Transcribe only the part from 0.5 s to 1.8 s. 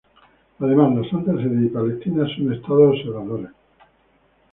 Además, la Santa Sede y el